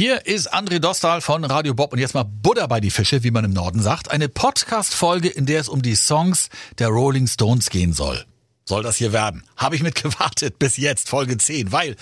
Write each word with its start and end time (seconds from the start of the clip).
Hier 0.00 0.24
ist 0.24 0.54
André 0.54 0.78
Dostal 0.78 1.20
von 1.20 1.44
Radio 1.44 1.74
Bob 1.74 1.92
und 1.92 1.98
jetzt 1.98 2.14
mal 2.14 2.22
Butter 2.22 2.66
bei 2.68 2.80
die 2.80 2.90
Fische, 2.90 3.22
wie 3.22 3.30
man 3.30 3.44
im 3.44 3.52
Norden 3.52 3.82
sagt. 3.82 4.10
Eine 4.10 4.30
Podcast-Folge, 4.30 5.28
in 5.28 5.44
der 5.44 5.60
es 5.60 5.68
um 5.68 5.82
die 5.82 5.94
Songs 5.94 6.48
der 6.78 6.88
Rolling 6.88 7.26
Stones 7.26 7.68
gehen 7.68 7.92
soll. 7.92 8.24
Soll 8.64 8.82
das 8.82 8.96
hier 8.96 9.12
werden? 9.12 9.44
Habe 9.58 9.76
ich 9.76 9.82
mit 9.82 9.96
gewartet 10.02 10.58
bis 10.58 10.78
jetzt, 10.78 11.10
Folge 11.10 11.36
10, 11.36 11.70
weil 11.70 11.96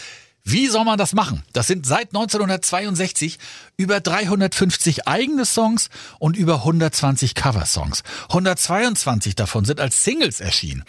wie 0.44 0.68
soll 0.68 0.84
man 0.84 0.96
das 0.96 1.12
machen? 1.12 1.42
Das 1.52 1.66
sind 1.66 1.86
seit 1.86 2.14
1962 2.14 3.40
über 3.76 3.98
350 3.98 5.08
eigene 5.08 5.44
Songs 5.44 5.90
und 6.20 6.36
über 6.36 6.58
120 6.58 7.34
Coversongs. 7.34 8.04
122 8.28 9.34
davon 9.34 9.64
sind 9.64 9.80
als 9.80 10.04
Singles 10.04 10.38
erschienen. 10.38 10.84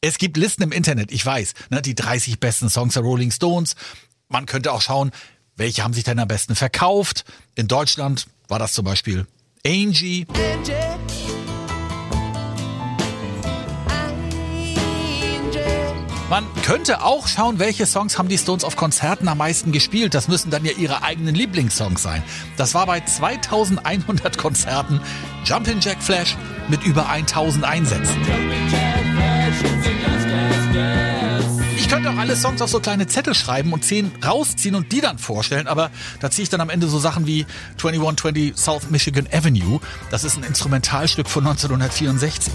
Es 0.00 0.16
gibt 0.16 0.38
Listen 0.38 0.62
im 0.62 0.72
Internet, 0.72 1.12
ich 1.12 1.26
weiß, 1.26 1.52
ne, 1.68 1.82
die 1.82 1.94
30 1.94 2.40
besten 2.40 2.70
Songs 2.70 2.94
der 2.94 3.02
Rolling 3.02 3.30
Stones. 3.30 3.76
Man 4.28 4.46
könnte 4.46 4.72
auch 4.72 4.80
schauen, 4.80 5.10
welche 5.60 5.84
haben 5.84 5.92
sich 5.92 6.04
denn 6.04 6.18
am 6.18 6.26
besten 6.26 6.54
verkauft? 6.54 7.26
In 7.54 7.68
Deutschland 7.68 8.26
war 8.48 8.58
das 8.58 8.72
zum 8.72 8.86
Beispiel 8.86 9.26
Angie. 9.64 10.26
Man 16.30 16.46
könnte 16.62 17.02
auch 17.02 17.28
schauen, 17.28 17.58
welche 17.58 17.84
Songs 17.84 18.16
haben 18.16 18.30
die 18.30 18.38
Stones 18.38 18.64
auf 18.64 18.76
Konzerten 18.76 19.28
am 19.28 19.36
meisten 19.36 19.70
gespielt. 19.70 20.14
Das 20.14 20.28
müssen 20.28 20.50
dann 20.50 20.64
ja 20.64 20.72
ihre 20.72 21.02
eigenen 21.02 21.34
Lieblingssongs 21.34 22.02
sein. 22.02 22.22
Das 22.56 22.72
war 22.72 22.86
bei 22.86 23.00
2100 23.00 24.38
Konzerten 24.38 25.02
Jumpin' 25.44 25.80
Jack 25.80 26.02
Flash 26.02 26.38
mit 26.68 26.84
über 26.84 27.10
1000 27.10 27.64
Einsätzen 27.64 28.16
alle 32.20 32.36
Songs 32.36 32.60
auf 32.60 32.68
so 32.68 32.80
kleine 32.80 33.06
Zettel 33.06 33.34
schreiben 33.34 33.72
und 33.72 33.82
zehn 33.82 34.12
rausziehen 34.22 34.74
und 34.74 34.92
die 34.92 35.00
dann 35.00 35.18
vorstellen, 35.18 35.66
aber 35.66 35.90
da 36.20 36.30
ziehe 36.30 36.42
ich 36.42 36.50
dann 36.50 36.60
am 36.60 36.68
Ende 36.68 36.86
so 36.86 36.98
Sachen 36.98 37.26
wie 37.26 37.46
2120 37.78 38.58
South 38.58 38.90
Michigan 38.90 39.26
Avenue. 39.32 39.80
Das 40.10 40.24
ist 40.24 40.36
ein 40.36 40.42
Instrumentalstück 40.42 41.30
von 41.30 41.46
1964. 41.46 42.52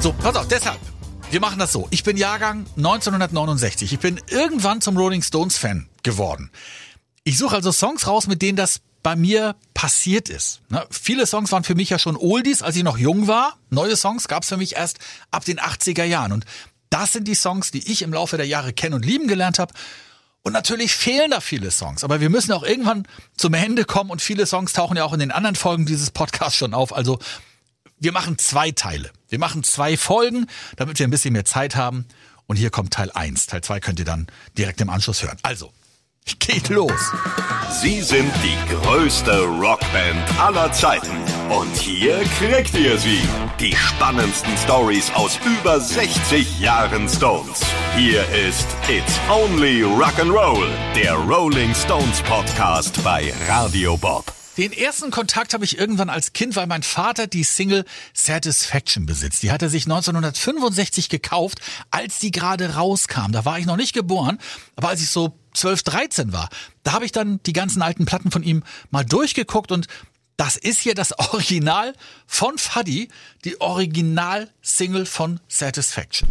So, 0.00 0.12
pass 0.14 0.34
auf, 0.34 0.48
deshalb. 0.48 0.80
Wir 1.30 1.40
machen 1.40 1.60
das 1.60 1.72
so. 1.72 1.86
Ich 1.90 2.02
bin 2.02 2.16
Jahrgang 2.16 2.66
1969. 2.76 3.92
Ich 3.92 4.00
bin 4.00 4.20
irgendwann 4.28 4.80
zum 4.80 4.96
Rolling 4.96 5.22
Stones 5.22 5.56
Fan 5.56 5.88
geworden. 6.02 6.50
Ich 7.22 7.38
suche 7.38 7.54
also 7.54 7.70
Songs 7.70 8.08
raus, 8.08 8.26
mit 8.26 8.42
denen 8.42 8.56
das 8.56 8.80
bei 9.02 9.16
mir 9.16 9.56
passiert 9.74 10.28
ist. 10.28 10.60
Ne? 10.70 10.86
Viele 10.90 11.26
Songs 11.26 11.52
waren 11.52 11.64
für 11.64 11.74
mich 11.74 11.90
ja 11.90 11.98
schon 11.98 12.16
Oldies, 12.16 12.62
als 12.62 12.76
ich 12.76 12.82
noch 12.82 12.98
jung 12.98 13.26
war. 13.26 13.56
Neue 13.70 13.96
Songs 13.96 14.28
gab 14.28 14.42
es 14.42 14.48
für 14.48 14.56
mich 14.56 14.76
erst 14.76 14.98
ab 15.30 15.44
den 15.44 15.58
80er 15.58 16.04
Jahren. 16.04 16.32
Und 16.32 16.44
das 16.90 17.12
sind 17.12 17.28
die 17.28 17.34
Songs, 17.34 17.70
die 17.70 17.90
ich 17.90 18.02
im 18.02 18.12
Laufe 18.12 18.36
der 18.36 18.46
Jahre 18.46 18.72
kennen 18.72 18.94
und 18.94 19.04
lieben 19.04 19.28
gelernt 19.28 19.58
habe. 19.58 19.72
Und 20.42 20.52
natürlich 20.52 20.94
fehlen 20.94 21.30
da 21.30 21.40
viele 21.40 21.70
Songs, 21.70 22.04
aber 22.04 22.20
wir 22.20 22.30
müssen 22.30 22.52
auch 22.52 22.62
irgendwann 22.62 23.06
zum 23.36 23.54
Ende 23.54 23.84
kommen 23.84 24.10
und 24.10 24.22
viele 24.22 24.46
Songs 24.46 24.72
tauchen 24.72 24.96
ja 24.96 25.04
auch 25.04 25.12
in 25.12 25.20
den 25.20 25.30
anderen 25.30 25.56
Folgen 25.56 25.84
dieses 25.84 26.10
Podcasts 26.10 26.56
schon 26.56 26.74
auf. 26.74 26.94
Also 26.94 27.18
wir 27.98 28.12
machen 28.12 28.38
zwei 28.38 28.70
Teile. 28.70 29.10
Wir 29.28 29.38
machen 29.38 29.64
zwei 29.64 29.96
Folgen, 29.96 30.46
damit 30.76 30.98
wir 30.98 31.06
ein 31.06 31.10
bisschen 31.10 31.32
mehr 31.32 31.44
Zeit 31.44 31.76
haben. 31.76 32.06
Und 32.46 32.56
hier 32.56 32.70
kommt 32.70 32.94
Teil 32.94 33.10
1. 33.10 33.46
Teil 33.46 33.60
2 33.60 33.80
könnt 33.80 33.98
ihr 33.98 34.06
dann 34.06 34.26
direkt 34.56 34.80
im 34.80 34.88
Anschluss 34.88 35.22
hören. 35.22 35.36
Also, 35.42 35.70
geht 36.38 36.68
los. 36.68 37.12
Sie 37.80 38.00
sind 38.02 38.32
die 38.42 38.74
größte 38.74 39.44
Rockband 39.44 40.40
aller 40.40 40.72
Zeiten. 40.72 41.16
Und 41.50 41.74
hier 41.76 42.18
kriegt 42.38 42.74
ihr 42.74 42.98
sie. 42.98 43.20
Die 43.58 43.74
spannendsten 43.74 44.56
Stories 44.56 45.10
aus 45.14 45.38
über 45.44 45.80
60 45.80 46.60
Jahren 46.60 47.08
Stones. 47.08 47.60
Hier 47.96 48.22
ist 48.48 48.66
It's 48.88 49.18
Only 49.30 49.82
Rock'n'Roll, 49.82 50.68
der 50.94 51.14
Rolling 51.14 51.74
Stones 51.74 52.22
Podcast 52.22 53.02
bei 53.02 53.32
Radio 53.48 53.96
Bob. 53.96 54.32
Den 54.58 54.72
ersten 54.72 55.12
Kontakt 55.12 55.54
habe 55.54 55.64
ich 55.64 55.78
irgendwann 55.78 56.10
als 56.10 56.32
Kind, 56.32 56.56
weil 56.56 56.66
mein 56.66 56.82
Vater 56.82 57.28
die 57.28 57.44
Single 57.44 57.84
Satisfaction 58.12 59.06
besitzt. 59.06 59.44
Die 59.44 59.52
hat 59.52 59.62
er 59.62 59.68
sich 59.68 59.84
1965 59.84 61.08
gekauft, 61.08 61.60
als 61.92 62.18
die 62.18 62.32
gerade 62.32 62.74
rauskam. 62.74 63.30
Da 63.30 63.44
war 63.44 63.60
ich 63.60 63.66
noch 63.66 63.76
nicht 63.76 63.94
geboren, 63.94 64.38
aber 64.74 64.88
als 64.88 65.00
ich 65.00 65.10
so 65.10 65.37
12, 65.54 65.82
13 65.82 66.32
war, 66.32 66.48
da 66.82 66.92
habe 66.92 67.04
ich 67.04 67.12
dann 67.12 67.40
die 67.44 67.52
ganzen 67.52 67.82
alten 67.82 68.04
Platten 68.04 68.30
von 68.30 68.42
ihm 68.42 68.62
mal 68.90 69.04
durchgeguckt 69.04 69.72
und 69.72 69.86
das 70.36 70.56
ist 70.56 70.78
hier 70.78 70.94
das 70.94 71.18
Original 71.18 71.94
von 72.26 72.58
Fuddy, 72.58 73.08
die 73.44 73.60
Original-Single 73.60 75.04
von 75.04 75.40
Satisfaction. 75.48 76.28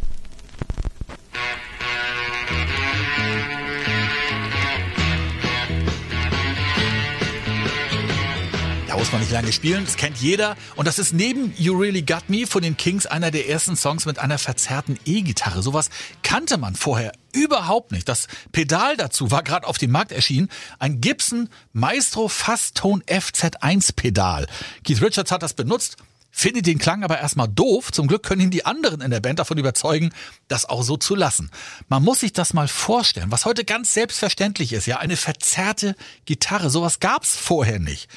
Muss 9.07 9.13
man 9.13 9.22
nicht 9.22 9.31
lange 9.31 9.53
spielen, 9.53 9.85
das 9.85 9.95
kennt 9.95 10.18
jeder. 10.18 10.57
Und 10.75 10.85
das 10.85 11.00
ist 11.00 11.13
neben 11.13 11.53
You 11.57 11.78
Really 11.78 12.01
Got 12.01 12.28
Me 12.28 12.45
von 12.45 12.62
den 12.62 12.75
Kings 12.75 13.06
einer 13.06 13.31
der 13.31 13.47
ersten 13.47 13.78
Songs 13.78 14.06
mit 14.06 14.19
einer 14.19 14.38
verzerrten 14.38 15.00
E-Gitarre. 15.06 15.63
Sowas 15.63 15.90
kannte 16.23 16.57
man 16.57 16.75
vorher 16.75 17.13
überhaupt 17.31 17.94
nicht. 17.94 18.09
Das 18.09 18.28
Pedal 18.51 18.97
dazu 18.97 19.31
war 19.31 19.44
gerade 19.44 19.66
auf 19.66 19.78
dem 19.78 19.91
Markt 19.91 20.12
erschienen. 20.12 20.50
Ein 20.78 21.00
Gibson 21.00 21.47
Maestro 21.72 22.28
Fasstone 22.28 23.01
FZ1 23.06 23.96
Pedal. 23.96 24.46
Keith 24.84 25.01
Richards 25.01 25.31
hat 25.31 25.41
das 25.41 25.53
benutzt 25.53 25.96
findet 26.29 26.67
den 26.67 26.78
Klang 26.78 27.03
aber 27.03 27.17
erstmal 27.17 27.47
doof. 27.47 27.91
Zum 27.91 28.07
Glück 28.07 28.22
können 28.22 28.41
ihn 28.41 28.51
die 28.51 28.66
anderen 28.66 29.01
in 29.01 29.09
der 29.09 29.22
Band 29.22 29.40
davon 29.40 29.57
überzeugen, 29.57 30.12
das 30.47 30.66
auch 30.66 30.84
so 30.84 30.96
zu 30.96 31.16
lassen. 31.16 31.50
Man 31.88 32.03
muss 32.03 32.19
sich 32.19 32.31
das 32.31 32.53
mal 32.53 32.67
vorstellen, 32.67 33.31
was 33.31 33.46
heute 33.46 33.66
ganz 33.66 33.96
selbstverständlich 33.96 34.73
ist, 34.73 34.85
ja, 34.85 34.97
eine 34.97 35.17
verzerrte 35.17 35.96
Gitarre. 36.25 36.69
Sowas 36.69 37.00
gab's 37.00 37.35
vorher 37.35 37.79
nicht. 37.79 38.07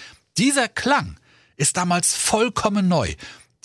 Dieser 0.40 0.68
Klang 0.68 1.16
ist 1.58 1.76
damals 1.76 2.14
vollkommen 2.14 2.88
neu. 2.88 3.12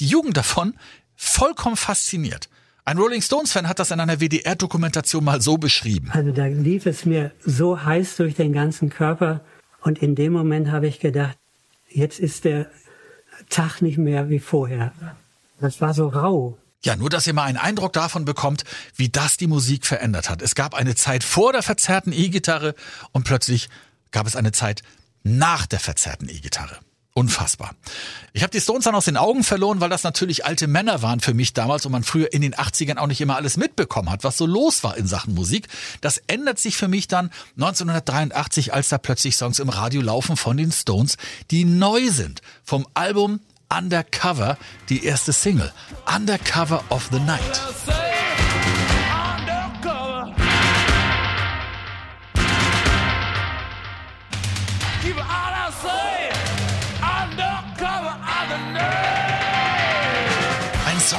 Die 0.02 0.08
Jugend 0.08 0.36
davon 0.36 0.74
vollkommen 1.16 1.78
fasziniert. 1.78 2.50
Ein 2.84 2.98
Rolling 2.98 3.22
Stones-Fan 3.22 3.70
hat 3.70 3.80
das 3.80 3.92
in 3.92 4.02
einer 4.02 4.20
WDR-Dokumentation 4.20 5.24
mal 5.24 5.42
so 5.42 5.58
beschrieben. 5.58 6.10
Also 6.12 6.34
da 6.34 6.48
lief 6.48 6.86
es 6.86 7.06
mir 7.06 7.32
so 7.46 7.82
heiß 7.82 8.18
durch 8.18 8.36
den 8.36 8.52
ganzen 8.52 8.90
Körper 8.90 9.40
und 9.84 10.00
in 10.00 10.16
dem 10.16 10.34
Moment 10.34 10.70
habe 10.70 10.88
ich 10.88 11.00
gedacht, 11.00 11.38
jetzt 11.88 12.20
ist 12.20 12.44
der 12.44 12.70
Tag 13.50 13.82
nicht 13.82 13.98
mehr 13.98 14.28
wie 14.28 14.40
vorher. 14.40 14.92
Das 15.62 15.80
war 15.80 15.94
so 15.94 16.10
rau. 16.10 16.58
Ja, 16.84 16.98
nur 16.98 17.10
dass 17.10 17.26
ihr 17.26 17.34
mal 17.34 17.44
einen 17.44 17.58
Eindruck 17.58 17.94
davon 17.94 18.26
bekommt, 18.26 18.66
wie 18.98 19.08
das 19.08 19.38
die 19.38 19.48
Musik 19.48 19.86
verändert 19.86 20.30
hat. 20.30 20.42
Es 20.42 20.56
gab 20.56 20.74
eine 20.74 20.96
Zeit 20.96 21.24
vor 21.24 21.54
der 21.54 21.64
verzerrten 21.64 22.12
E-Gitarre 22.12 22.76
und 23.14 23.24
plötzlich 23.24 23.70
gab 24.12 24.28
es 24.28 24.36
eine 24.36 24.52
Zeit 24.52 24.84
nach 25.26 25.66
der 25.66 25.80
verzerrten 25.80 26.30
E-Gitarre. 26.30 26.78
Unfassbar. 27.18 27.74
Ich 28.34 28.44
habe 28.44 28.52
die 28.52 28.60
Stones 28.60 28.84
dann 28.84 28.94
aus 28.94 29.06
den 29.06 29.16
Augen 29.16 29.46
verloren, 29.46 29.80
weil 29.80 29.90
das 29.90 30.04
natürlich 30.04 30.46
alte 30.46 30.68
Männer 30.68 31.02
waren 31.02 31.22
für 31.22 31.34
mich 31.34 31.54
damals 31.54 31.86
und 31.86 31.94
man 31.94 32.04
früher 32.04 32.34
in 32.34 32.42
den 32.42 32.54
80ern 32.54 32.98
auch 32.98 33.08
nicht 33.08 33.22
immer 33.22 33.38
alles 33.38 33.56
mitbekommen 33.56 34.10
hat, 34.10 34.26
was 34.26 34.38
so 34.38 34.46
los 34.46 34.84
war 34.84 34.98
in 34.98 35.08
Sachen 35.08 35.34
Musik. 35.34 35.70
Das 36.02 36.18
ändert 36.28 36.60
sich 36.60 36.76
für 36.76 36.90
mich 36.90 37.08
dann 37.08 37.32
1983, 37.56 38.74
als 38.74 38.90
da 38.90 38.98
plötzlich 38.98 39.38
Songs 39.38 39.60
im 39.60 39.70
Radio 39.70 40.02
laufen 40.02 40.36
von 40.36 40.58
den 40.58 40.74
Stones, 40.74 41.16
die 41.52 41.64
neu 41.64 42.10
sind. 42.10 42.42
Vom 42.66 42.86
Album 42.94 43.40
Undercover, 43.76 44.58
die 44.90 45.06
erste 45.06 45.32
Single. 45.32 45.72
Undercover 46.14 46.84
of 46.90 47.08
the 47.12 47.20
Night. 47.20 48.05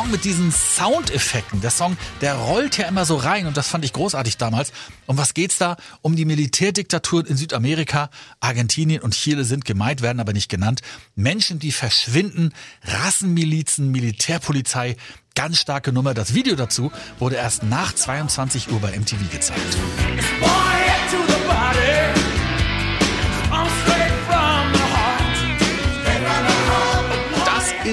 Song 0.06 0.12
mit 0.12 0.24
diesen 0.24 0.52
Soundeffekten. 0.52 1.60
Der 1.60 1.70
Song, 1.70 1.96
der 2.20 2.34
rollt 2.34 2.78
ja 2.78 2.86
immer 2.86 3.04
so 3.04 3.16
rein 3.16 3.46
und 3.46 3.56
das 3.56 3.66
fand 3.66 3.84
ich 3.84 3.92
großartig 3.92 4.36
damals. 4.36 4.72
Um 5.06 5.18
was 5.18 5.34
geht's 5.34 5.58
da? 5.58 5.76
Um 6.00 6.14
die 6.14 6.24
Militärdiktaturen 6.24 7.26
in 7.26 7.36
Südamerika. 7.36 8.10
Argentinien 8.38 9.02
und 9.02 9.14
Chile 9.14 9.44
sind 9.44 9.64
gemeint, 9.64 10.02
werden 10.02 10.20
aber 10.20 10.32
nicht 10.32 10.48
genannt. 10.48 10.80
Menschen, 11.16 11.58
die 11.58 11.72
verschwinden, 11.72 12.52
Rassenmilizen, 12.84 13.90
Militärpolizei. 13.90 14.96
Ganz 15.34 15.58
starke 15.58 15.92
Nummer. 15.92 16.14
Das 16.14 16.34
Video 16.34 16.54
dazu 16.54 16.92
wurde 17.18 17.36
erst 17.36 17.64
nach 17.64 17.92
22 17.92 18.70
Uhr 18.70 18.80
bei 18.80 18.96
MTV 18.96 19.28
gezeigt. 19.30 19.76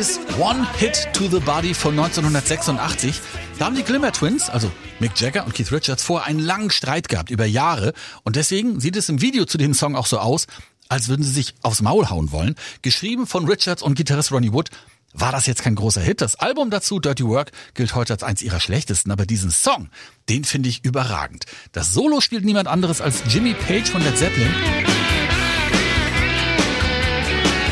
Ist 0.04 0.20
One 0.38 0.68
Hit 0.80 1.08
to 1.14 1.30
the 1.30 1.40
Body 1.40 1.74
von 1.74 1.98
1986. 1.98 3.22
Da 3.58 3.64
haben 3.64 3.76
die 3.78 3.84
Glimmer 3.84 4.12
Twins, 4.12 4.50
also 4.50 4.70
Mick 5.00 5.18
Jagger 5.18 5.46
und 5.46 5.56
Keith 5.56 5.72
Richards, 5.72 6.04
vorher 6.04 6.28
einen 6.28 6.42
langen 6.42 6.72
Streit 6.72 7.08
gehabt 7.08 7.32
über 7.32 7.46
Jahre. 7.46 7.94
Und 8.24 8.36
deswegen 8.36 8.82
sieht 8.82 8.98
es 8.98 9.08
im 9.08 9.22
Video 9.22 9.46
zu 9.46 9.58
dem 9.58 9.74
Song 9.74 9.96
auch 9.96 10.06
so 10.06 10.20
aus, 10.20 10.48
als 10.90 11.08
würden 11.08 11.24
sie 11.24 11.32
sich 11.32 11.56
aufs 11.62 11.82
Maul 11.82 12.10
hauen 12.10 12.34
wollen. 12.34 12.56
Geschrieben 12.82 13.28
von 13.28 13.48
Richards 13.48 13.82
und 13.82 13.96
Gitarrist 13.96 14.34
Ronnie 14.34 14.52
Wood 14.52 14.72
war 15.14 15.32
das 15.32 15.46
jetzt 15.46 15.64
kein 15.64 15.76
großer 15.76 16.02
Hit. 16.02 16.20
Das 16.20 16.36
Album 16.36 16.70
dazu, 16.70 17.00
Dirty 17.00 17.24
Work, 17.24 17.54
gilt 17.74 17.96
heute 17.96 18.12
als 18.12 18.24
eins 18.24 18.42
ihrer 18.42 18.60
schlechtesten, 18.60 19.10
aber 19.10 19.26
diesen 19.26 19.52
Song, 19.52 19.88
den 20.28 20.44
finde 20.44 20.68
ich 20.68 20.84
überragend. 20.84 21.46
Das 21.72 21.94
Solo 21.94 22.20
spielt 22.20 22.44
niemand 22.44 22.68
anderes 22.68 23.00
als 23.00 23.24
Jimmy 23.30 23.54
Page 23.54 23.90
von 23.90 24.04
Led 24.04 24.18
Zeppelin. 24.18 24.52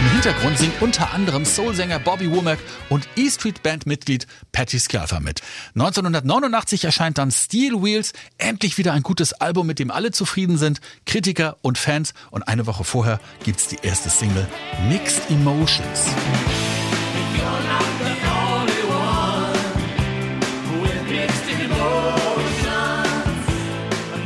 Im 0.02 0.10
Hintergrund 0.14 0.58
singt 0.58 0.82
unter 0.82 1.14
anderem 1.14 1.46
Soulsänger 1.46 2.00
Bobby 2.00 2.32
Womack 2.32 2.58
und 2.90 3.08
E-Street 3.16 3.62
Band 3.62 3.86
Mitglied 3.86 4.26
Patty 4.52 4.80
Scialfa 4.80 5.20
mit. 5.20 5.44
1989 5.76 6.86
erscheint 6.86 7.20
dann 7.20 7.30
Steel 7.30 7.84
Wheels, 7.84 8.14
endlich 8.40 8.80
wieder 8.80 8.94
ein 8.94 9.04
gutes 9.04 9.34
Album, 9.34 9.68
mit 9.68 9.78
dem 9.78 9.92
alle 9.92 10.10
zufrieden 10.10 10.58
sind, 10.58 10.82
Kritiker 11.06 11.58
und 11.62 11.78
Fans. 11.78 12.16
Und 12.32 12.48
eine 12.48 12.66
Woche 12.66 12.84
vorher 12.84 13.20
gibt's 13.44 13.68
die 13.68 13.78
erste 13.84 14.10
Single 14.10 14.48
Mixed 14.90 15.30
Emotions. 15.30 16.08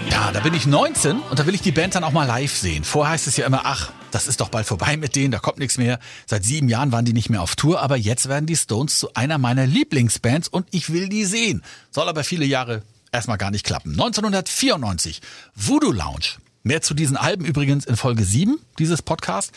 Ja, 0.10 0.32
da 0.32 0.40
bin 0.40 0.54
ich 0.54 0.66
19 0.68 1.20
und 1.20 1.38
da 1.38 1.46
will 1.46 1.54
ich 1.54 1.62
die 1.62 1.74
Band 1.74 1.96
dann 1.96 2.06
auch 2.06 2.14
mal 2.14 2.24
live 2.24 2.56
sehen. 2.56 2.86
Vorher 2.86 3.12
heißt 3.12 3.28
es 3.28 3.36
ja 3.36 3.46
immer, 3.46 3.64
ach, 3.66 3.92
das 4.16 4.28
ist 4.28 4.40
doch 4.40 4.48
bald 4.48 4.66
vorbei 4.66 4.96
mit 4.96 5.18
denen, 5.18 5.32
da 5.32 5.40
kommt 5.40 5.60
nichts 5.60 5.78
mehr. 5.78 6.00
Seit 6.26 6.46
sieben 6.46 6.70
Jahren 6.70 6.94
waren 6.94 7.04
die 7.04 7.12
nicht 7.12 7.30
mehr 7.30 7.42
auf 7.42 7.58
Tour, 7.58 7.82
aber 7.82 7.98
jetzt 7.98 8.30
werden 8.30 8.46
die 8.46 8.56
Stones 8.56 8.98
zu 8.98 9.14
einer 9.14 9.38
meiner 9.38 9.68
Lieblingsbands 9.68 10.48
und 10.48 10.66
ich 10.72 10.94
will 10.94 11.10
die 11.10 11.26
sehen. 11.26 11.64
Soll 11.92 12.08
aber 12.08 12.24
viele 12.24 12.46
Jahre 12.46 12.82
erstmal 13.12 13.38
gar 13.38 13.52
nicht 13.52 13.66
klappen. 13.66 13.92
1994, 13.92 15.22
Voodoo 15.54 15.92
Lounge. 15.92 16.38
Mehr 16.64 16.82
zu 16.82 16.94
diesen 16.94 17.18
Alben 17.18 17.44
übrigens 17.44 17.86
in 17.86 17.98
Folge 17.98 18.24
7 18.24 18.58
dieses 18.80 19.02
Podcasts. 19.02 19.52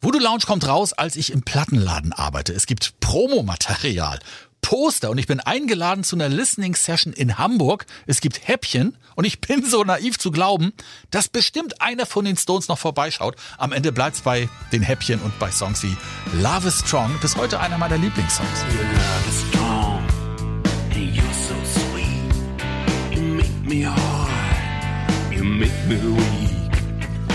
Voodoo 0.00 0.20
Lounge 0.20 0.44
kommt 0.46 0.66
raus, 0.66 0.94
als 0.94 1.14
ich 1.14 1.30
im 1.30 1.42
Plattenladen 1.42 2.14
arbeite. 2.14 2.54
Es 2.54 2.64
gibt 2.64 2.98
Promomaterial, 3.00 4.20
Poster 4.60 5.10
und 5.10 5.18
ich 5.18 5.26
bin 5.26 5.40
eingeladen 5.40 6.04
zu 6.04 6.16
einer 6.16 6.28
Listening 6.28 6.74
Session 6.74 7.12
in 7.12 7.38
Hamburg. 7.38 7.86
Es 8.06 8.20
gibt 8.20 8.46
Häppchen 8.46 8.96
und 9.14 9.24
ich 9.24 9.40
bin 9.40 9.64
so 9.64 9.82
naiv 9.84 10.18
zu 10.18 10.30
glauben, 10.30 10.72
dass 11.10 11.28
bestimmt 11.28 11.80
einer 11.80 12.06
von 12.06 12.24
den 12.24 12.36
Stones 12.36 12.68
noch 12.68 12.78
vorbeischaut. 12.78 13.36
Am 13.56 13.72
Ende 13.72 13.92
bleibt's 13.92 14.20
bei 14.20 14.48
den 14.72 14.82
Häppchen 14.82 15.20
und 15.20 15.38
bei 15.38 15.50
Songs 15.50 15.82
wie 15.82 15.96
Love 16.34 16.68
is 16.68 16.80
Strong, 16.80 17.18
bis 17.20 17.36
heute 17.36 17.60
einer 17.60 17.78
meiner 17.78 17.96
Lieblingssongs. 17.96 18.64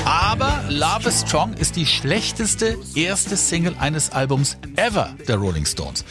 Aber 0.05 0.63
Love 0.69 1.09
is 1.09 1.21
Strong 1.21 1.53
ist 1.53 1.75
die 1.75 1.85
schlechteste 1.85 2.77
erste 2.95 3.37
Single 3.37 3.75
eines 3.79 4.11
Albums 4.11 4.57
ever 4.75 5.15
der 5.27 5.37
Rolling 5.37 5.65
Stones. 5.65 6.05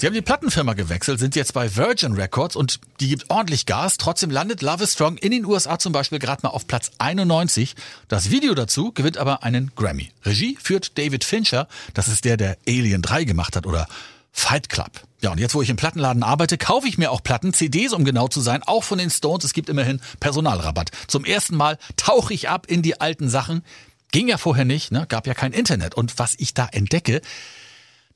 Sie 0.00 0.06
haben 0.06 0.14
die 0.14 0.22
Plattenfirma 0.22 0.74
gewechselt, 0.74 1.18
sind 1.18 1.34
jetzt 1.34 1.54
bei 1.54 1.74
Virgin 1.74 2.12
Records 2.12 2.54
und 2.54 2.78
die 3.00 3.08
gibt 3.08 3.30
ordentlich 3.30 3.66
Gas. 3.66 3.96
Trotzdem 3.96 4.30
landet 4.30 4.62
Love 4.62 4.84
is 4.84 4.92
Strong 4.92 5.16
in 5.16 5.32
den 5.32 5.44
USA 5.44 5.76
zum 5.80 5.92
Beispiel 5.92 6.20
gerade 6.20 6.42
mal 6.44 6.50
auf 6.50 6.68
Platz 6.68 6.92
91. 6.98 7.74
Das 8.06 8.30
Video 8.30 8.54
dazu 8.54 8.92
gewinnt 8.92 9.18
aber 9.18 9.42
einen 9.42 9.72
Grammy. 9.74 10.12
Regie 10.24 10.56
führt 10.62 10.96
David 10.98 11.24
Fincher. 11.24 11.66
Das 11.94 12.06
ist 12.06 12.24
der, 12.24 12.36
der 12.36 12.58
Alien 12.68 13.02
3 13.02 13.24
gemacht 13.24 13.56
hat 13.56 13.66
oder 13.66 13.88
Fight 14.30 14.68
Club. 14.68 14.92
Ja, 15.20 15.32
und 15.32 15.40
jetzt, 15.40 15.56
wo 15.56 15.62
ich 15.62 15.68
im 15.68 15.74
Plattenladen 15.74 16.22
arbeite, 16.22 16.58
kaufe 16.58 16.86
ich 16.86 16.96
mir 16.96 17.10
auch 17.10 17.24
Platten, 17.24 17.52
CDs, 17.52 17.92
um 17.92 18.04
genau 18.04 18.28
zu 18.28 18.40
sein, 18.40 18.62
auch 18.62 18.84
von 18.84 18.98
den 18.98 19.10
Stones. 19.10 19.42
Es 19.42 19.52
gibt 19.52 19.68
immerhin 19.68 20.00
Personalrabatt. 20.20 20.92
Zum 21.08 21.24
ersten 21.24 21.56
Mal 21.56 21.76
tauche 21.96 22.32
ich 22.32 22.48
ab 22.48 22.66
in 22.68 22.82
die 22.82 23.00
alten 23.00 23.28
Sachen. 23.28 23.64
Ging 24.12 24.28
ja 24.28 24.38
vorher 24.38 24.64
nicht, 24.64 24.92
ne? 24.92 25.06
gab 25.08 25.26
ja 25.26 25.34
kein 25.34 25.52
Internet. 25.52 25.96
Und 25.96 26.20
was 26.20 26.36
ich 26.38 26.54
da 26.54 26.68
entdecke, 26.70 27.20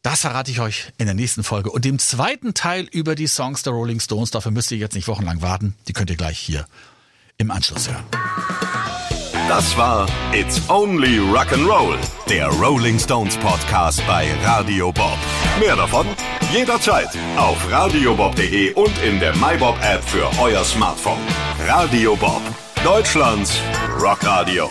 das 0.02 0.20
verrate 0.20 0.50
ich 0.50 0.60
euch 0.60 0.93
in 0.99 1.06
der 1.06 1.14
nächsten 1.14 1.44
Folge. 1.44 1.70
Und 1.70 1.84
dem 1.84 1.99
zweiten 1.99 2.54
Teil 2.54 2.88
über 2.90 3.14
die 3.14 3.26
Songs 3.28 3.62
der 3.62 3.72
Rolling 3.72 4.00
Stones, 4.00 4.31
dafür 4.31 4.50
müsst 4.50 4.70
ihr 4.70 4.78
jetzt 4.78 4.94
nicht 4.94 5.08
wochenlang 5.08 5.43
warten. 5.43 5.75
Die 5.88 5.93
könnt 5.93 6.10
ihr 6.10 6.16
gleich 6.16 6.38
hier 6.38 6.66
im 7.38 7.50
Anschluss 7.50 7.88
hören. 7.88 8.04
Das 9.49 9.76
war 9.76 10.08
It's 10.32 10.60
Only 10.69 11.19
Rock'n'Roll, 11.19 11.99
der 12.28 12.46
Rolling 12.49 12.99
Stones 12.99 13.37
Podcast 13.37 14.04
bei 14.06 14.32
Radio 14.44 14.93
Bob. 14.93 15.19
Mehr 15.58 15.76
davon 15.76 16.06
jederzeit 16.52 17.08
auf 17.37 17.70
radiobob.de 17.70 18.72
und 18.75 18.96
in 19.02 19.20
der 19.20 19.37
MyBob 19.37 19.76
App 19.82 20.02
für 20.05 20.31
euer 20.40 20.64
Smartphone. 20.64 21.20
Radio 21.66 22.16
Bob, 22.16 22.43
Deutschlands 22.84 23.58
Rockradio. 24.00 24.70